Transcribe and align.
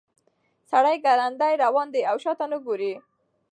سړی 0.71 0.95
ګړندی 1.05 1.53
روان 1.63 1.87
دی 1.93 2.01
او 2.09 2.15
شاته 2.23 2.45
نه 2.51 2.57
ګوري. 2.65 2.93